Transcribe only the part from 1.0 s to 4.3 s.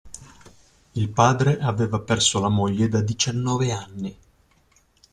padre aveva perso la moglie da diciannove anni.